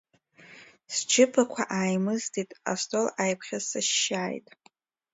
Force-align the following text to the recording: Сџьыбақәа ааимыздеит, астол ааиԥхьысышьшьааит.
Сџьыбақәа 0.95 1.63
ааимыздеит, 1.77 2.51
астол 2.71 3.07
ааиԥхьысышьшьааит. 3.21 4.47